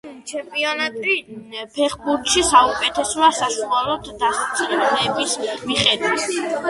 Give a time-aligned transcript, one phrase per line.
[0.03, 1.17] ეროვნული ჩემპიონატი
[1.75, 5.37] ფეხბურთში საუკეთესოა საშუალო დასწრების
[5.71, 6.29] მიხედვით.